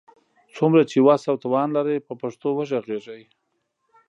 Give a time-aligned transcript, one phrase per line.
[0.55, 3.23] څومره چي وس او توان لرئ، په پښتو وږغېږئ!